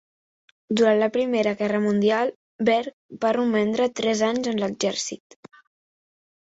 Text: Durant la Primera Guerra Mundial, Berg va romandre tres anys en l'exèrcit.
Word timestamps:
Durant 0.79 1.01
la 1.03 1.09
Primera 1.17 1.53
Guerra 1.59 1.83
Mundial, 1.83 2.33
Berg 2.71 3.23
va 3.27 3.35
romandre 3.41 3.91
tres 4.01 4.27
anys 4.33 4.53
en 4.55 4.63
l'exèrcit. 4.65 5.43